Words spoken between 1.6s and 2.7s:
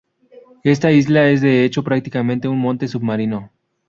hecho prácticamente un